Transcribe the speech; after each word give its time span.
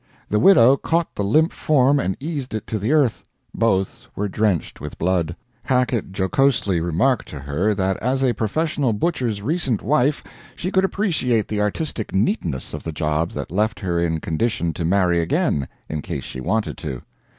The 0.29 0.39
widow 0.39 0.77
caught 0.77 1.13
the 1.13 1.23
limp 1.23 1.53
form 1.53 1.99
and 1.99 2.17
eased 2.19 2.55
it 2.55 2.65
to 2.65 2.79
the 2.79 2.91
earth. 2.91 3.23
Both 3.53 4.07
were 4.15 4.27
drenched 4.27 4.81
with 4.81 4.97
blood. 4.97 5.35
Hackett 5.61 6.05
jocosely 6.17 6.79
remarked 6.81 7.27
to 7.27 7.39
her 7.41 7.75
that 7.75 7.97
as 7.97 8.23
a 8.23 8.33
professional 8.33 8.93
butcher's 8.93 9.43
recent 9.43 9.83
wife 9.83 10.23
she 10.55 10.71
could 10.71 10.85
appreciate 10.85 11.47
the 11.49 11.61
artistic 11.61 12.15
neatness 12.15 12.73
of 12.73 12.81
the 12.81 12.91
job 12.91 13.29
that 13.33 13.51
left 13.51 13.79
her 13.81 13.99
in 13.99 14.19
condition 14.21 14.73
to 14.73 14.83
marry 14.85 15.19
again, 15.21 15.67
in 15.87 16.01
case 16.01 16.23
she 16.23 16.41
wanted 16.41 16.79
to. 16.79 17.03